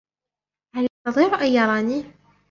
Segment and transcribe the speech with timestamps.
[0.75, 2.03] هل يستطيع أن يراني؟